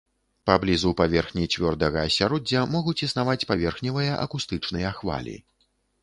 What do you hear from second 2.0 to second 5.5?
асяроддзя могуць існаваць паверхневыя акустычныя хвалі.